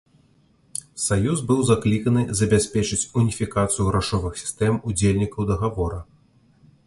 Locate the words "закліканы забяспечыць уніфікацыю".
1.71-3.83